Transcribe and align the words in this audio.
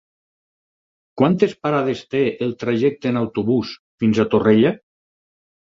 Quantes 1.21 1.53
parades 1.67 2.01
té 2.15 2.23
el 2.47 2.57
trajecte 2.65 3.13
en 3.13 3.21
autobús 3.23 3.77
fins 4.05 4.25
a 4.27 4.29
Torrella? 4.35 4.77